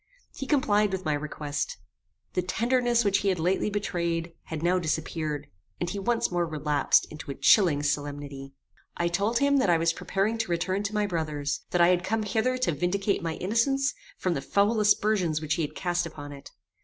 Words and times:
He 0.33 0.47
complied 0.47 0.91
with 0.91 1.05
my 1.05 1.13
request. 1.13 1.77
The 2.33 2.41
tenderness 2.41 3.05
which 3.05 3.19
he 3.19 3.27
had 3.27 3.37
lately 3.37 3.69
betrayed, 3.69 4.33
had 4.45 4.63
now 4.63 4.79
disappeared, 4.79 5.45
and 5.79 5.91
he 5.91 5.99
once 5.99 6.31
more 6.31 6.47
relapsed 6.47 7.05
into 7.11 7.29
a 7.29 7.35
chilling 7.35 7.83
solemnity. 7.83 8.55
I 8.97 9.07
told 9.07 9.37
him 9.37 9.57
that 9.57 9.69
I 9.69 9.77
was 9.77 9.93
preparing 9.93 10.39
to 10.39 10.49
return 10.49 10.81
to 10.85 10.93
my 10.95 11.05
brother's; 11.05 11.61
that 11.69 11.81
I 11.81 11.89
had 11.89 12.03
come 12.03 12.23
hither 12.23 12.57
to 12.57 12.71
vindicate 12.71 13.21
my 13.21 13.35
innocence 13.35 13.93
from 14.17 14.33
the 14.33 14.41
foul 14.41 14.79
aspersions 14.79 15.39
which 15.39 15.53
he 15.53 15.61
had 15.61 15.75
cast 15.75 16.07
upon 16.07 16.31
it. 16.31 16.49